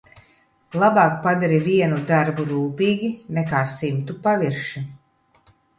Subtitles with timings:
[0.83, 4.89] Labāk padari vienu darbu rūpīgi nekā simtu pavirši.